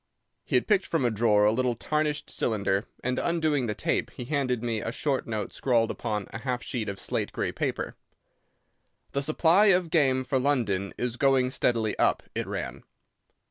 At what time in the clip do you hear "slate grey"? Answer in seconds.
6.99-7.51